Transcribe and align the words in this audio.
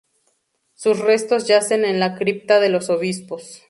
Sus 0.73 0.97
restos 0.97 1.45
yacen 1.47 1.85
en 1.85 1.99
la 1.99 2.15
cripta 2.15 2.59
de 2.59 2.69
los 2.69 2.89
Obispos. 2.89 3.59